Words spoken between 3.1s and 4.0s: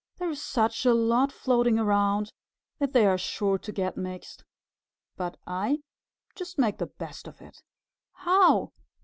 sure to get